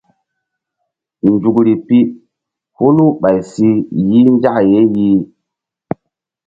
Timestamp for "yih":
4.09-4.27, 4.95-5.19